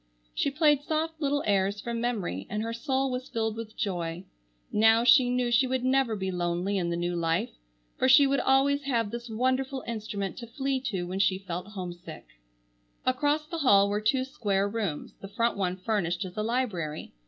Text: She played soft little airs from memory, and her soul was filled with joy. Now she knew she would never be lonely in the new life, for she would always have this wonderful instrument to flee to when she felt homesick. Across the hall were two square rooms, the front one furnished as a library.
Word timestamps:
She 0.33 0.49
played 0.49 0.81
soft 0.81 1.21
little 1.21 1.43
airs 1.45 1.79
from 1.79 2.01
memory, 2.01 2.47
and 2.49 2.63
her 2.63 2.73
soul 2.73 3.11
was 3.11 3.29
filled 3.29 3.55
with 3.55 3.77
joy. 3.77 4.23
Now 4.71 5.03
she 5.03 5.29
knew 5.29 5.51
she 5.51 5.67
would 5.67 5.83
never 5.85 6.15
be 6.15 6.31
lonely 6.31 6.79
in 6.79 6.89
the 6.89 6.97
new 6.97 7.15
life, 7.15 7.51
for 7.99 8.09
she 8.09 8.25
would 8.25 8.39
always 8.39 8.81
have 8.85 9.11
this 9.11 9.29
wonderful 9.29 9.83
instrument 9.85 10.37
to 10.37 10.47
flee 10.47 10.79
to 10.87 11.03
when 11.03 11.19
she 11.19 11.37
felt 11.37 11.67
homesick. 11.67 12.25
Across 13.05 13.45
the 13.51 13.59
hall 13.59 13.89
were 13.91 14.01
two 14.01 14.25
square 14.25 14.67
rooms, 14.67 15.13
the 15.21 15.27
front 15.27 15.55
one 15.55 15.77
furnished 15.77 16.25
as 16.25 16.35
a 16.35 16.41
library. 16.41 17.11